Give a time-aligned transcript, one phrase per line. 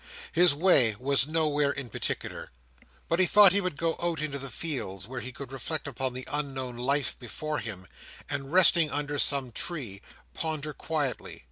[0.31, 2.49] His way was nowhere in particular;
[3.07, 6.13] but he thought he would go out into the fields, where he could reflect upon
[6.15, 7.85] the unknown life before him,
[8.27, 10.01] and resting under some tree,
[10.33, 11.39] ponder quietly.